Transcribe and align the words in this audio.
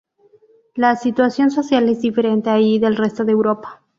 La 0.73 0.95
situación 0.95 1.51
social 1.51 1.87
es 1.87 2.01
diferente 2.01 2.49
allí 2.49 2.79
del 2.79 2.95
resto 2.95 3.23
de 3.23 3.33
Europa. 3.33 3.83